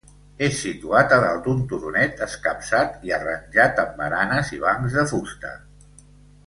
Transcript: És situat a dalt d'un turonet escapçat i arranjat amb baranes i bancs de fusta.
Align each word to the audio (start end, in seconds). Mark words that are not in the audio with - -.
És 0.45 0.53
situat 0.61 1.11
a 1.17 1.19
dalt 1.23 1.43
d'un 1.49 1.59
turonet 1.73 2.23
escapçat 2.27 3.07
i 3.11 3.15
arranjat 3.19 3.85
amb 3.87 3.95
baranes 4.03 4.53
i 4.59 4.63
bancs 4.67 5.01
de 5.01 5.05
fusta. 5.17 5.57